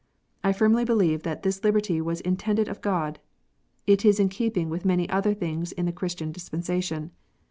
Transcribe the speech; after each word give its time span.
I 0.43 0.51
firmly 0.51 0.83
believe 0.83 1.21
that 1.21 1.43
this 1.43 1.63
liberty 1.63 2.01
was 2.01 2.21
intended 2.21 2.67
of 2.67 2.81
God. 2.81 3.19
It 3.85 4.03
is 4.03 4.19
in 4.19 4.29
keeping 4.29 4.67
with 4.67 4.83
many 4.83 5.07
other 5.11 5.35
things 5.35 5.71
in 5.73 5.85
the 5.85 5.91
Christian 5.93 6.31
dispensation. 6.31 7.11